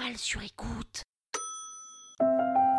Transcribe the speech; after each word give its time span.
toile 0.00 0.16
sur 0.16 0.42
écoute. 0.42 1.02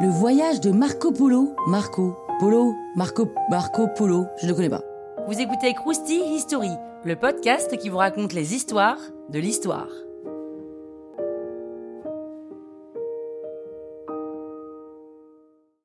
Le 0.00 0.08
voyage 0.08 0.60
de 0.60 0.70
Marco 0.70 1.12
Polo. 1.12 1.54
Marco 1.66 2.16
Polo. 2.38 2.72
Marco 2.96 3.28
Marco 3.50 3.88
Polo. 3.88 4.26
Je 4.40 4.46
ne 4.46 4.52
connais 4.52 4.70
pas. 4.70 4.82
Vous 5.26 5.38
écoutez 5.38 5.74
Krusty 5.74 6.20
History, 6.34 6.70
le 7.04 7.16
podcast 7.16 7.76
qui 7.76 7.88
vous 7.88 7.98
raconte 7.98 8.32
les 8.32 8.54
histoires 8.54 8.98
de 9.28 9.38
l'histoire. 9.38 9.88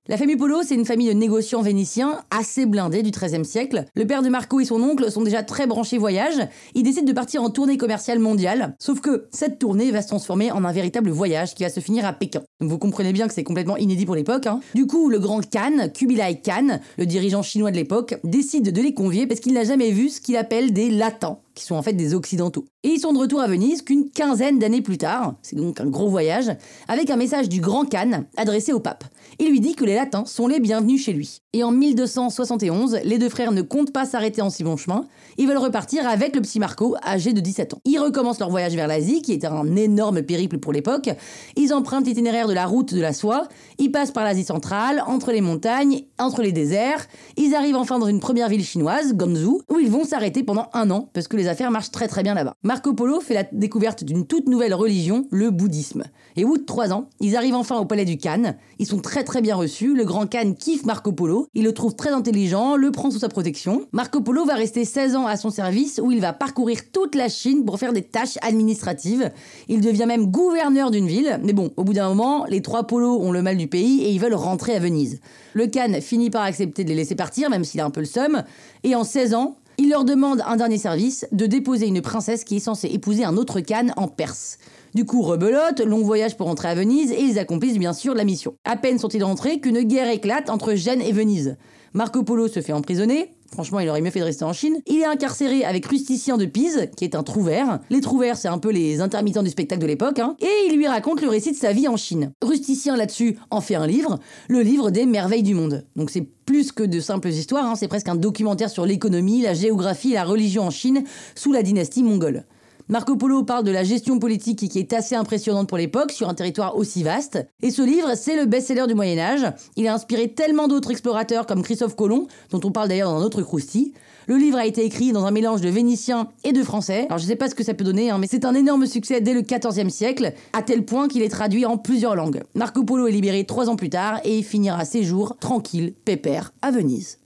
La 0.07 0.17
famille 0.17 0.35
Polo, 0.35 0.61
c'est 0.61 0.75
une 0.75 0.85
famille 0.85 1.07
de 1.07 1.13
négociants 1.13 1.63
vénitiens 1.63 2.21
assez 2.29 2.67
blindés 2.67 3.01
du 3.01 3.09
XIIIe 3.09 3.43
siècle. 3.43 3.85
Le 3.95 4.05
père 4.05 4.21
de 4.21 4.29
Marco 4.29 4.59
et 4.59 4.65
son 4.65 4.79
oncle 4.83 5.11
sont 5.11 5.23
déjà 5.23 5.41
très 5.41 5.65
branchés 5.65 5.97
voyage. 5.97 6.47
Ils 6.75 6.83
décident 6.83 7.07
de 7.07 7.11
partir 7.11 7.41
en 7.41 7.49
tournée 7.49 7.77
commerciale 7.77 8.20
mondiale. 8.20 8.75
Sauf 8.77 9.02
que 9.02 9.25
cette 9.31 9.57
tournée 9.57 9.89
va 9.89 10.03
se 10.03 10.07
transformer 10.09 10.52
en 10.52 10.63
un 10.63 10.71
véritable 10.71 11.09
voyage 11.09 11.55
qui 11.55 11.63
va 11.63 11.70
se 11.70 11.79
finir 11.79 12.05
à 12.05 12.13
Pékin. 12.13 12.43
Vous 12.61 12.77
comprenez 12.77 13.11
bien 13.11 13.27
que 13.27 13.34
c'est 13.34 13.43
complètement 13.43 13.75
inédit 13.75 14.05
pour 14.05 14.16
l'époque. 14.16 14.48
Hein. 14.48 14.61
Du 14.75 14.88
coup, 14.88 15.09
le 15.09 15.20
grand 15.20 15.41
Khan, 15.41 15.89
Kubilai 15.93 16.39
Khan, 16.41 16.80
le 16.97 17.05
dirigeant 17.05 17.41
chinois 17.41 17.70
de 17.70 17.75
l'époque, 17.75 18.16
décide 18.23 18.71
de 18.71 18.81
les 18.81 18.93
convier 18.93 19.27
parce 19.27 19.41
qu'il 19.41 19.53
n'a 19.53 19.66
jamais 19.66 19.91
vu 19.91 20.07
ce 20.07 20.21
qu'il 20.21 20.38
appelle 20.38 20.71
des 20.71 20.89
latins 20.89 21.38
qui 21.55 21.63
sont 21.63 21.75
en 21.75 21.81
fait 21.81 21.94
des 21.94 22.13
occidentaux. 22.13 22.66
Et 22.83 22.89
ils 22.89 22.99
sont 22.99 23.13
de 23.13 23.17
retour 23.17 23.39
à 23.39 23.47
Venise 23.47 23.81
qu'une 23.81 24.09
quinzaine 24.09 24.59
d'années 24.59 24.81
plus 24.81 24.97
tard, 24.97 25.35
c'est 25.41 25.55
donc 25.55 25.80
un 25.80 25.88
gros 25.88 26.09
voyage, 26.09 26.52
avec 26.88 27.09
un 27.09 27.16
message 27.16 27.49
du 27.49 27.61
grand 27.61 27.85
Khan 27.85 28.25
adressé 28.38 28.73
au 28.73 28.80
pape. 28.80 29.05
Il 29.39 29.49
lui 29.49 29.59
dit 29.59 29.73
que 29.73 29.85
les 29.85 29.95
latins 29.95 30.25
sont 30.25 30.47
les 30.47 30.59
bienvenus 30.59 31.03
chez 31.03 31.13
lui. 31.13 31.41
Et 31.53 31.63
en 31.63 31.72
1271, 31.72 32.99
les 33.03 33.17
deux 33.17 33.30
frères 33.30 33.53
ne 33.53 33.61
comptent 33.61 33.94
pas 33.94 34.05
s'arrêter 34.05 34.41
en 34.41 34.49
si 34.49 34.63
bon 34.63 34.75
chemin, 34.75 35.05
ils 35.38 35.47
veulent 35.47 35.58
repartir 35.58 36.08
avec 36.08 36.35
le 36.35 36.41
petit 36.41 36.59
Marco, 36.59 36.95
âgé 37.03 37.33
de 37.33 37.39
17 37.39 37.75
ans. 37.75 37.80
Ils 37.85 37.97
recommencent 37.97 38.39
leur 38.39 38.49
voyage 38.49 38.75
vers 38.75 38.88
l'Asie, 38.88 39.22
qui 39.22 39.31
était 39.31 39.47
un 39.47 39.75
énorme 39.75 40.22
périple 40.22 40.58
pour 40.58 40.73
l'époque. 40.73 41.09
Ils 41.55 41.73
empruntent 41.73 42.08
l'itinéraire 42.08 42.45
de 42.48 42.54
la 42.54 42.66
route 42.66 42.94
de 42.94 43.02
la 43.02 43.13
soie, 43.13 43.48
ils 43.77 43.91
passent 43.91 44.12
par 44.12 44.23
l'Asie 44.23 44.44
centrale, 44.44 45.03
entre 45.08 45.31
les 45.31 45.42
montagnes, 45.42 46.03
entre 46.19 46.42
les 46.42 46.52
déserts, 46.52 47.08
ils 47.38 47.56
arrivent 47.56 47.75
enfin 47.75 48.00
dans 48.00 48.08
une 48.08 48.19
première 48.19 48.50
ville 48.50 48.64
chinoise, 48.64 49.14
Ganzhou, 49.14 49.61
où 49.69 49.80
ils 49.80 49.89
vont 49.89 50.03
s'arrêter 50.03 50.44
pendant 50.44 50.67
un 50.73 50.89
an, 50.92 51.09
parce 51.14 51.28
que 51.28 51.38
les 51.38 51.47
affaires 51.47 51.72
marchent 51.72 51.92
très 51.92 52.08
très 52.08 52.23
bien 52.23 52.34
là-bas. 52.34 52.56
Marco 52.64 52.94
Polo 52.94 53.19
fait 53.19 53.34
la 53.34 53.44
découverte 53.52 54.03
d'une 54.03 54.25
toute 54.25 54.47
nouvelle 54.47 54.73
religion, 54.73 55.25
le 55.31 55.52
bouddhisme. 55.52 56.03
Et 56.36 56.44
au 56.44 56.50
bout 56.50 56.58
de 56.58 56.64
trois 56.64 56.92
ans, 56.92 57.09
ils 57.19 57.36
arrivent 57.36 57.56
enfin 57.56 57.78
au 57.78 57.86
palais 57.86 58.06
du 58.06 58.17
Khan. 58.17 58.56
Ils 58.80 58.86
sont 58.86 59.00
très 59.00 59.23
très 59.23 59.41
bien 59.41 59.56
reçus. 59.56 59.95
Le 59.95 60.03
grand 60.03 60.28
Khan 60.28 60.53
kiffe 60.58 60.86
Marco 60.86 61.12
Polo. 61.12 61.47
Il 61.53 61.64
le 61.64 61.73
trouve 61.73 61.95
très 61.95 62.12
intelligent, 62.12 62.75
le 62.75 62.91
prend 62.91 63.09
sous 63.09 63.19
sa 63.19 63.30
protection. 63.30 63.86
Marco 63.94 64.22
Polo 64.22 64.45
va 64.45 64.56
rester 64.56 64.84
16 64.84 65.16
ans 65.16 65.28
à 65.28 65.38
son 65.38 65.50
service 65.50 66.00
où 66.03 66.12
il 66.12 66.19
va 66.19 66.34
parcourir 66.34 66.80
toute 66.91 67.16
la 67.16 67.30
Chine 67.30 67.64
pour 67.64 67.80
faire 67.80 67.94
des 67.94 68.02
tâches 68.02 68.38
administratives. 68.41 69.31
Il 69.69 69.81
devient 69.81 70.06
même 70.08 70.28
gouverneur 70.28 70.91
d'une 70.91 71.08
ville. 71.08 71.39
Mais 71.44 71.53
bon, 71.53 71.72
au 71.78 71.84
bout 71.84 71.94
d'un 71.94 72.09
moment, 72.09 72.34
les 72.44 72.61
trois 72.61 72.86
polos 72.86 73.22
ont 73.22 73.31
le 73.31 73.41
mal 73.41 73.55
du 73.55 73.67
pays 73.67 74.03
et 74.03 74.09
ils 74.09 74.19
veulent 74.19 74.33
rentrer 74.33 74.75
à 74.75 74.80
Venise. 74.80 75.22
Le 75.53 75.67
Khan 75.67 76.02
finit 76.02 76.30
par 76.30 76.44
accepter 76.44 76.83
de 76.83 76.89
les 76.89 76.95
laisser 76.95 77.16
partir, 77.16 77.50
même 77.50 77.64
s'il 77.64 77.80
a 77.80 77.86
un 77.86 77.89
peu 77.89 78.02
le 78.02 78.05
seum. 78.05 78.44
Et 78.83 78.95
en 78.95 79.05
16 79.05 79.33
ans, 79.33 79.55
il 79.78 79.89
leur 79.89 80.05
demande 80.05 80.41
un 80.45 80.58
dernier 80.58 80.78
service, 80.78 81.25
de 81.31 81.45
déposer 81.45 81.88
une 81.88 82.02
princesse 82.02 82.44
qui 82.44 82.58
est 82.58 82.59
censée 82.59 82.88
épouser 82.88 83.23
un 83.23 83.38
autre 83.38 83.61
Khan 83.61 83.88
en 83.97 84.08
Perse. 84.08 84.58
Du 84.94 85.06
coup, 85.06 85.22
rebelote, 85.22 85.81
long 85.81 86.02
voyage 86.02 86.38
pour 86.38 86.47
rentrer 86.47 86.69
à 86.69 86.75
Venise 86.75 87.11
et 87.11 87.22
ils 87.22 87.38
accomplissent 87.39 87.78
bien 87.78 87.91
sûr 87.91 88.13
la 88.13 88.23
mission. 88.23 88.56
À 88.63 88.78
peine 88.78 88.97
sont-ils 88.97 89.23
rentrés 89.23 89.59
qu'une 89.59 89.81
guerre 89.81 90.09
éclate 90.09 90.50
entre 90.50 90.73
Gênes 90.75 91.02
et 91.02 91.11
Venise. 91.11 91.58
Marco 91.94 92.23
Polo 92.23 92.47
se 92.47 92.61
fait 92.61 92.73
emprisonner, 92.73 93.34
Franchement, 93.51 93.79
il 93.79 93.89
aurait 93.89 94.01
mieux 94.01 94.11
fait 94.11 94.19
de 94.19 94.25
rester 94.25 94.43
en 94.43 94.53
Chine. 94.53 94.81
Il 94.88 94.99
est 94.99 95.05
incarcéré 95.05 95.63
avec 95.63 95.85
Rusticien 95.85 96.38
de 96.38 96.45
Pise, 96.45 96.89
qui 96.97 97.05
est 97.05 97.15
un 97.15 97.23
trouvère. 97.23 97.79
Les 97.89 98.01
trouvères, 98.01 98.38
c'est 98.38 98.47
un 98.47 98.57
peu 98.57 98.69
les 98.69 99.01
intermittents 99.01 99.43
du 99.43 99.49
spectacle 99.49 99.81
de 99.81 99.88
l'époque. 99.88 100.19
Hein. 100.19 100.35
Et 100.39 100.67
il 100.67 100.75
lui 100.75 100.88
raconte 100.88 101.21
le 101.21 101.29
récit 101.29 101.51
de 101.51 101.57
sa 101.57 101.71
vie 101.71 101.88
en 101.88 101.97
Chine. 101.97 102.31
Rusticien, 102.41 102.97
là-dessus, 102.97 103.38
en 103.51 103.61
fait 103.61 103.75
un 103.75 103.88
livre, 103.88 104.19
le 104.47 104.61
livre 104.61 104.89
des 104.91 105.05
merveilles 105.05 105.43
du 105.43 105.53
monde. 105.53 105.85
Donc 105.95 106.09
c'est 106.09 106.27
plus 106.45 106.71
que 106.71 106.83
de 106.83 106.99
simples 106.99 107.29
histoires, 107.29 107.66
hein. 107.66 107.75
c'est 107.75 107.88
presque 107.88 108.07
un 108.07 108.16
documentaire 108.16 108.69
sur 108.69 108.85
l'économie, 108.85 109.41
la 109.41 109.53
géographie 109.53 110.11
et 110.11 110.16
la 110.16 110.23
religion 110.25 110.63
en 110.63 110.69
Chine 110.69 111.03
sous 111.34 111.51
la 111.51 111.63
dynastie 111.63 112.03
mongole. 112.03 112.45
Marco 112.88 113.16
Polo 113.16 113.41
parle 113.41 113.63
de 113.63 113.72
la 113.72 113.84
gestion 113.84 114.19
politique 114.19 114.69
qui 114.69 114.78
est 114.78 114.94
assez 114.94 115.16
impressionnante 115.16 115.68
pour 115.68 115.79
l'époque 115.79 116.12
sur 116.12 116.29
un 116.29 116.35
territoire 116.35 116.78
aussi 116.78 117.01
vaste. 117.01 117.44
Et 117.63 117.72
ce 117.72 117.81
livre, 117.81 118.13
c'est 118.16 118.35
le 118.35 118.46
best-seller 118.46 118.85
du 118.88 118.94
Moyen 118.94 119.18
Âge. 119.18 119.51
Il 119.75 119.88
a 119.88 119.94
inspiré 119.96 120.34
tellement 120.34 120.68
d'autres 120.68 120.91
explorateurs 120.91 121.47
comme 121.47 121.63
Christophe 121.63 121.96
Colomb, 121.96 122.28
dont 122.51 122.59
on 122.63 122.72
parle 122.72 122.90
d'ailleurs 122.90 123.09
dans 123.09 123.19
un 123.19 123.23
autre 123.23 123.41
croustille. 123.41 123.94
Le 124.28 124.38
livre 124.38 124.59
a 124.59 124.68
été 124.68 124.85
écrit 124.85 125.12
dans 125.13 125.25
un 125.25 125.31
mélange 125.31 125.62
de 125.62 125.69
vénitien 125.69 126.29
et 126.44 126.53
de 126.53 126.62
français. 126.62 127.07
Alors 127.09 127.18
je 127.18 127.25
sais 127.25 127.35
pas 127.35 127.50
ce 127.50 127.56
que 127.56 127.63
ça 127.63 127.73
peut 127.73 127.84
donner, 127.84 128.12
hein, 128.12 128.19
mais 128.19 128.28
c'est 128.29 128.46
un 128.46 128.53
énorme 128.53 128.85
succès 128.85 129.19
dès 129.19 129.34
le 129.34 129.41
XIVe 129.41 129.90
siècle, 129.90 130.34
à 130.53 130.62
tel 130.62 130.85
point 130.85 131.07
qu'il 131.07 131.23
est 131.23 131.29
traduit 131.29 131.66
en 131.66 131.79
plusieurs 131.79 132.16
langues. 132.16 132.44
Marco 132.53 132.84
Polo 132.84 133.07
est 133.07 133.12
libéré 133.12 133.46
trois 133.46 133.67
ans 133.67 133.78
plus 133.78 133.90
tard 133.90 134.19
et 134.23 134.44
finira 134.44 134.85
ses 134.85 135.03
jours 135.03 135.38
tranquille, 135.40 135.94
pépère, 136.06 136.53
à 136.62 136.69
Venise. 136.69 137.17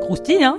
Croustille, 0.00 0.42
hein? 0.42 0.58